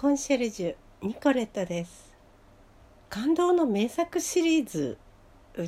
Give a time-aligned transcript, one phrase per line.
[0.00, 2.14] コンシェルジュニコレットです
[3.10, 4.96] 感動の名作シリーズ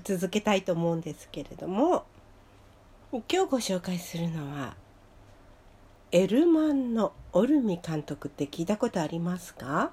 [0.04, 2.04] 続けたいと思うんですけれども
[3.10, 4.76] 今日ご紹介するのは
[6.12, 9.90] エルマンのオルミ監督って聞いたことありますか？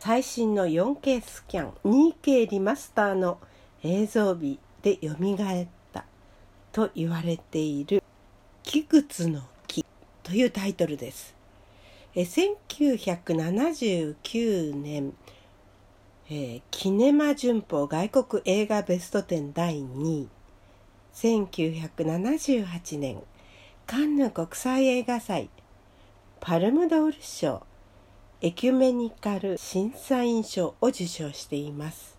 [0.00, 3.38] 最新の 4K スキャン 2K リマスターの
[3.84, 6.04] 映像美でよみがえった
[6.72, 8.02] と言われている
[8.64, 9.84] 「木靴の木」
[10.24, 11.35] というタイトルです。
[12.18, 15.12] え1979年、
[16.30, 20.28] えー、キネマ旬報外国映画ベスト10第2位。
[21.12, 23.22] 1978年
[23.86, 25.50] カンヌ国際映画祭
[26.40, 27.66] パルムドール賞
[28.40, 32.16] エキュメニカル審査員賞を受賞しています、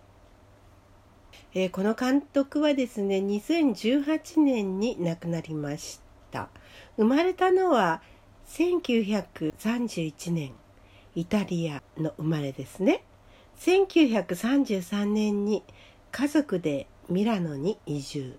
[1.56, 6.50] えー、この監督はですね2018年に亡くなりました。
[6.98, 8.04] 生まれたのは
[8.50, 10.54] 1931年
[11.16, 13.04] イタリアの生まれですね。
[13.60, 15.64] 1933年に
[16.12, 18.38] 家族でミラノに移住。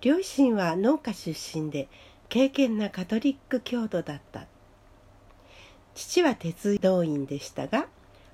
[0.00, 1.88] 両親は農家出身で
[2.28, 4.46] 敬虔なカトリック教徒だった。
[5.94, 7.86] 父は鉄道員でしたが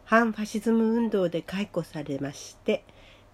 [0.04, 2.84] 反ファシズム運動で解雇されまして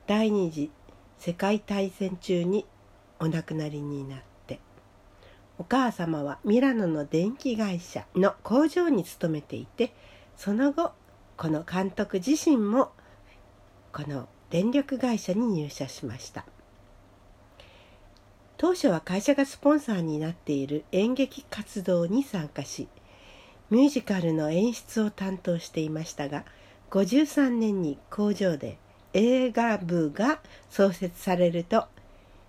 [0.07, 0.71] 第二次
[1.19, 2.67] 世界大戦中に
[3.21, 4.34] お亡くなりになって
[5.59, 9.95] お母様はミラノの電気会社の工場に勤めていて
[10.37, 10.93] その後
[11.37, 12.93] この監督自身も
[13.93, 16.45] この電力会社に入社しました。
[18.57, 22.89] 当初は会社がスポンサーになっている演劇活動に参加し
[23.69, 26.45] ミュージカルの演出を担当していましたが
[26.91, 28.79] 53年に工場で
[29.13, 31.87] 映画部が創設されると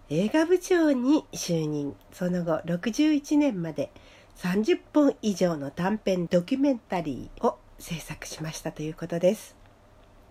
[0.10, 1.96] 映画部長に就任。
[2.12, 3.92] その後61年まで
[4.38, 9.56] 30本以上の短編ドキュメンタリーを制作しましたということです。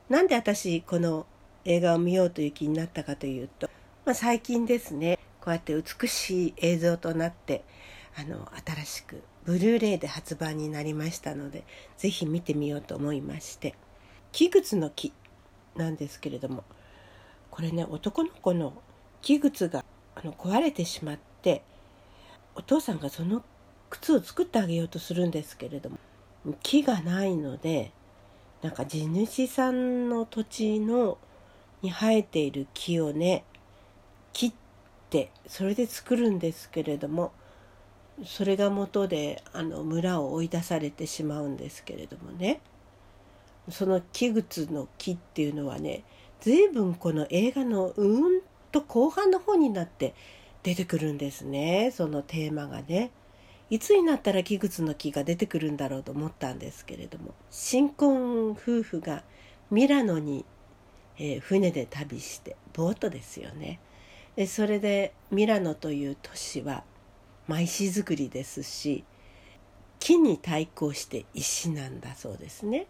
[0.09, 1.27] なんで私この
[1.65, 3.69] 映画を見ようという気になったかというと、
[4.05, 7.65] まあ、最近ですねこうやって美しい映像となって
[8.17, 11.65] あの新しくブルーレイで発売になりましたので
[11.97, 13.75] 是非見てみようと思いまして
[14.31, 15.13] 「木靴の木」
[15.75, 16.65] なんですけれども
[17.51, 18.75] これね男の子の
[19.25, 19.83] 木靴が
[20.15, 21.63] あの壊れてしまって
[22.55, 23.43] お父さんがその
[23.89, 25.97] 靴を作ってあげようとするんですけれども
[26.63, 27.91] 木がないので
[28.61, 31.17] なんか地主さんの土地の
[31.81, 33.45] に生えている木をね
[34.35, 34.53] 切っ
[35.09, 37.33] てそれで作るんですけれども
[38.27, 42.61] それが元であの村を追い出されてしまうんですけれどもね。
[43.71, 46.05] その木靴の木っていうのはね
[46.43, 48.43] 随分この映画のうん
[48.75, 50.15] と後半の方になって
[50.65, 51.93] 出てくるんですね。
[51.95, 53.11] そのテーマがね。
[53.71, 57.35] いつになったら木靴の木が出てくるんだろうと思ったんですけれども。
[57.51, 59.23] 新婚夫婦が
[59.71, 60.45] ミラノに、
[61.19, 63.79] えー、船で旅してボートですよね。
[64.37, 66.83] でそれでミラノという都市は、
[67.47, 69.05] まあ、石造りですし
[70.01, 72.87] 木に対抗して石なんだそうですね。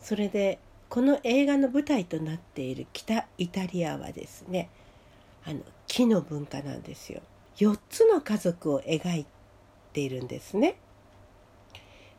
[0.00, 4.70] それでこの映画の舞台となっている北イタリアはですね
[5.46, 7.20] あの木の文化なんですよ。
[7.56, 9.26] 4つの家族を描い
[9.92, 10.76] ているんですね。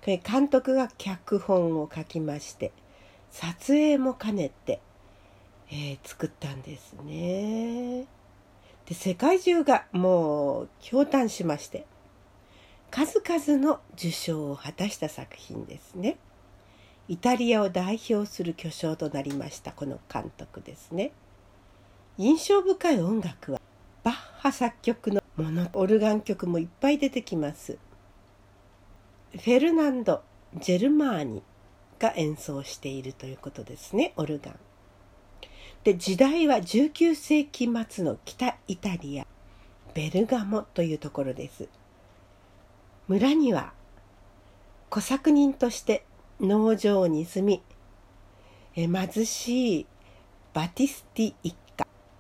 [0.02, 2.72] これ監督が脚本を書きまして
[3.32, 4.80] 撮影も兼ねて、
[5.72, 8.06] えー、作ったんですね。
[8.86, 11.86] で世界中がもう驚嘆しまして
[12.92, 16.18] 数々の受賞を果たした作品ですね。
[17.08, 21.12] イタリアを代表する巨匠となりましたこの監督ですね
[22.18, 23.60] 印象深い音楽は
[24.04, 27.78] バッハ作曲のものオルガン曲もいっぱい出てきます。
[29.34, 30.22] フェルナンド・
[30.56, 31.44] ジェルマーニ
[32.00, 34.60] が演奏しているということですねオルガン。
[35.84, 39.28] で時代は19世紀末の北イタリア
[39.94, 41.68] ベルガモというところです。
[43.10, 43.74] 村には
[44.90, 46.06] 小作人として
[46.40, 47.62] 農場に住
[48.76, 49.86] み貧しい
[50.54, 51.56] バティスティ一、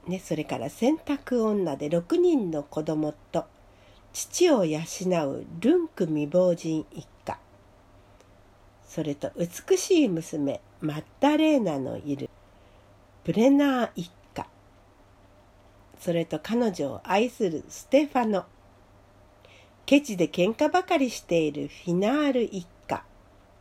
[0.07, 3.45] ね、それから洗濯女で6人の子供と
[4.13, 7.39] 父を養うルンク未亡人一家。
[8.87, 12.29] それと美しい娘マッダレーナのいる
[13.23, 14.47] ブレナー一家。
[15.99, 18.45] それと彼女を愛するステファノ。
[19.85, 23.03] ケチで喧嘩ばかりしているフィナール一家。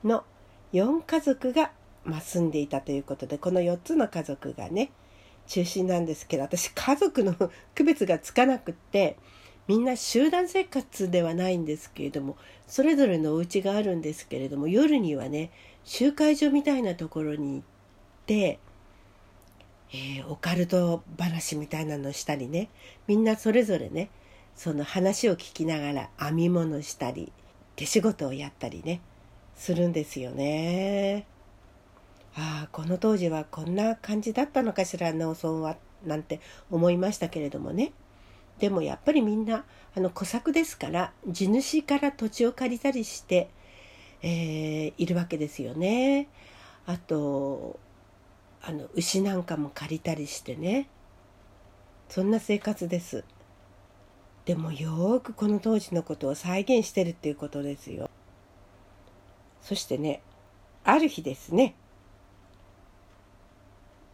[0.05, 0.25] の
[0.73, 1.73] 4家族が、
[2.05, 4.91] ま、住んでいたということでこの4つの家族がね
[5.47, 7.35] 中心なんですけど私家族の
[7.75, 9.17] 区別がつかなくって
[9.67, 12.37] みんな集団生活ではないんですけれども
[12.67, 15.51] それぞれのお家があるんですけれども夜にはね
[15.85, 17.63] 集会所みたいなところに行っ
[18.27, 18.59] て、
[19.93, 22.69] えー、オカルト話みたいなのしたりね
[23.07, 24.11] みんなそれぞれね
[24.57, 27.33] その話を聞きながら編み物したり
[27.77, 29.01] 手仕事をやったりね
[29.57, 31.27] するんですよね。
[32.37, 36.41] ああこの当時はこんな感じだったのかしら農村はなんて
[36.71, 37.93] 思いましたけれどもね
[38.59, 39.65] でもやっぱりみんな
[39.97, 43.51] あの小作ですから地主から土地を借りたりして、
[44.23, 46.29] えー、いるわけですよね。
[46.87, 47.79] あと
[48.63, 50.89] あの牛なんかも借りたりしてね
[52.09, 53.25] そんな生活です。
[54.45, 58.11] でもよくこの当時のことを再現してるっていうことですよ。
[59.63, 60.23] そしてね
[60.85, 61.75] ある日ですね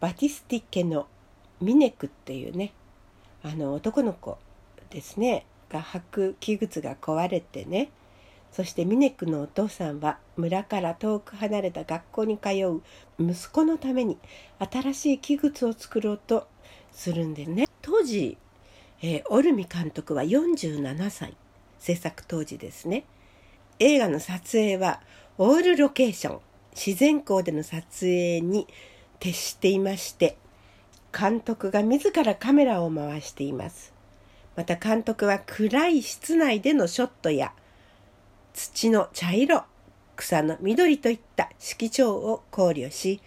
[0.01, 1.07] バティスティ家の
[1.61, 2.73] ミネクっていうね
[3.43, 4.37] あの男の子
[4.89, 7.89] ですねが履く器具が壊れてね
[8.51, 12.81] そしてミネクのお父さんは村から遠く離れた学校に通う
[13.17, 14.17] 息子のために
[14.59, 16.47] 新しい器具を作ろうと
[16.91, 17.67] するんでね。
[17.81, 18.37] 当時
[19.03, 21.35] えー、オルミ監督は47歳
[21.79, 23.05] 制作当時ですね。
[23.79, 25.01] 映画の撮影は
[25.39, 26.39] オールロケーション
[26.75, 28.67] 自然光での撮影に
[29.21, 30.35] 徹していまして
[31.17, 33.93] 監督が自らカメラを回しています
[34.57, 37.53] また監督は暗い室内でのショットや
[38.53, 39.63] 土の茶色
[40.15, 43.21] 草の緑といった色調を考慮し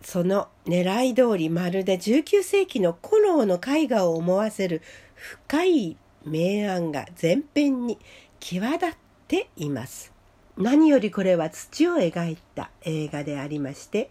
[0.00, 4.80] その狙い通りまるで19世紀の古老の絵画を思わせる
[5.14, 7.98] 深い明暗が前編に
[8.38, 8.90] 際立っ
[9.28, 10.12] ています。
[10.56, 14.10] 何よりこれは土を描いた映画でありまして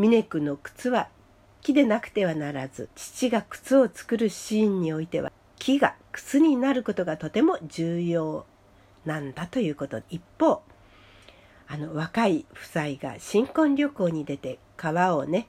[0.00, 1.08] 峰君の靴は
[1.60, 8.46] 木でなくてはならず父が靴を作るシーンにおいては木が靴になることがとても重要
[9.04, 10.00] なんだということ。
[10.08, 10.62] 一方
[11.68, 15.48] あの若い夫妻が新婚旅行に出て川をね、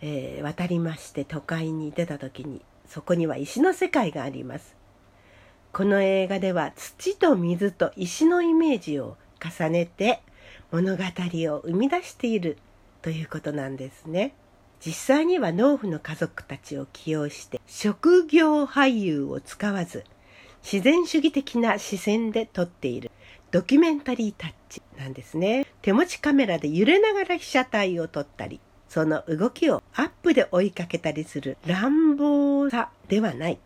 [0.00, 4.74] えー、渡りまして都会に出た時にそこには石の世界があります。
[5.74, 10.22] この映画では土と水と石のイメージを重ねて
[10.72, 12.56] 物語を生み出している
[13.04, 14.34] ということなんですね
[14.80, 20.04] 実際には農夫の家族たちを起用して職業俳優を使わず
[20.62, 23.10] 自然主義的な視線で撮っている
[23.50, 25.64] ドキュメンタリータッチなんですね。
[25.80, 28.58] 手持ちカメラで揺れながら被写体を撮ったり、
[28.88, 33.58] その動きをアップで追いかけたりする乱暴さではない。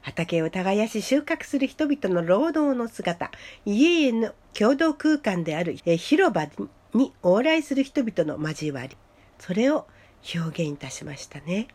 [0.00, 3.30] 畑を耕し収穫する人々の労働の姿、
[3.64, 8.96] 家への共同空間である広場にに往来する人々の交わり、
[9.38, 9.86] それを
[10.34, 11.68] 表現いたしましたね。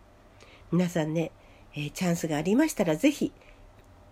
[0.71, 1.31] 皆さんね、
[1.75, 3.31] えー、チャンスがありましたらぜひ、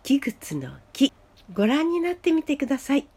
[0.04, 1.14] 木靴の木、
[1.54, 3.08] ご覧になってみてください。